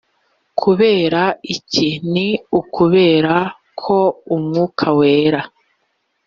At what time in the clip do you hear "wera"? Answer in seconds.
4.99-5.41